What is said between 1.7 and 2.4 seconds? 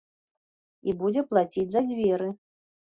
за дзверы.